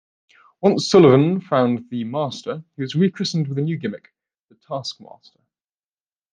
Once 0.61 0.89
Sullivan 0.89 1.39
found 1.39 1.87
The 1.91 2.05
Master 2.05 2.63
he 2.75 2.81
was 2.81 2.95
rechristened 2.95 3.47
with 3.47 3.59
a 3.59 3.61
new 3.61 3.77
gimmick, 3.77 4.11
The 4.49 4.55
Taskmaster. 4.55 5.41